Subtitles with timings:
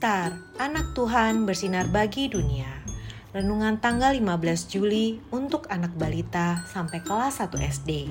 [0.00, 2.72] Star, anak Tuhan bersinar bagi dunia.
[3.36, 8.08] Renungan tanggal 15 Juli untuk anak balita sampai kelas 1 SD.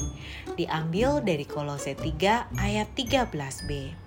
[0.53, 3.97] Diambil dari Kolose 3 ayat 13b.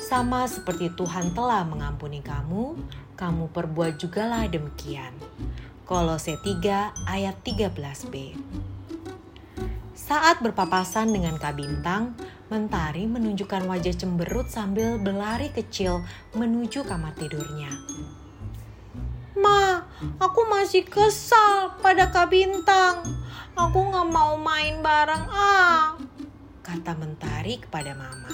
[0.00, 2.80] Sama seperti Tuhan telah mengampuni kamu,
[3.20, 5.12] kamu perbuat jugalah demikian.
[5.84, 8.32] Kolose 3 ayat 13b.
[9.92, 12.16] Saat berpapasan dengan Kak Bintang,
[12.48, 16.00] Mentari menunjukkan wajah cemberut sambil berlari kecil
[16.32, 17.68] menuju kamar tidurnya.
[19.36, 19.84] Ma,
[20.16, 23.04] aku masih kesal pada Kak Bintang.
[23.52, 26.00] Aku gak mau main bareng ah,
[26.64, 28.32] kata Mentari kepada Mama.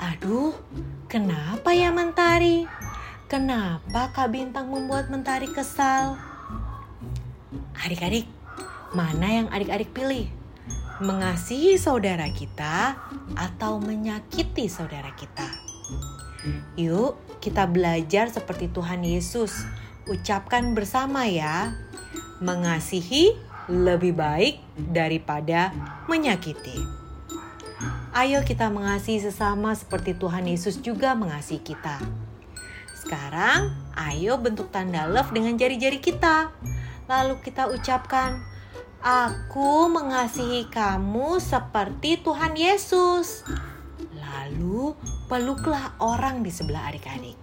[0.00, 0.56] Aduh,
[1.12, 2.64] kenapa ya Mentari?
[3.28, 6.16] Kenapa Kak Bintang membuat Mentari kesal?
[7.84, 8.24] Adik-adik,
[8.96, 10.37] mana yang adik-adik pilih?
[10.98, 12.98] Mengasihi saudara kita
[13.38, 15.46] atau menyakiti saudara kita.
[16.78, 19.66] Yuk, kita belajar seperti Tuhan Yesus.
[20.06, 21.74] Ucapkan bersama ya.
[22.38, 23.34] Mengasihi
[23.68, 25.74] lebih baik daripada
[26.08, 26.78] menyakiti.
[28.16, 32.00] Ayo kita mengasihi sesama seperti Tuhan Yesus juga mengasihi kita.
[32.98, 36.50] Sekarang, ayo bentuk tanda love dengan jari-jari kita.
[37.06, 38.42] Lalu kita ucapkan,
[38.98, 43.46] Aku mengasihi kamu seperti Tuhan Yesus.
[44.18, 44.98] Lalu
[45.30, 47.38] peluklah orang di sebelah adik-adik.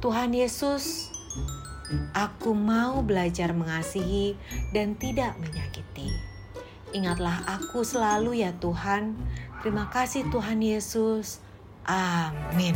[0.00, 1.12] Tuhan Yesus,
[2.16, 4.32] aku mau belajar mengasihi
[4.72, 6.08] dan tidak menyakiti.
[6.96, 9.12] Ingatlah aku selalu ya Tuhan.
[9.60, 11.44] Terima kasih Tuhan Yesus.
[11.84, 12.72] Amin.